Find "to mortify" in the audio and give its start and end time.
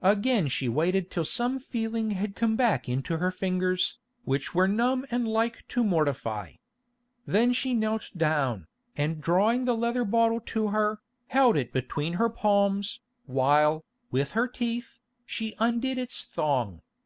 5.68-6.52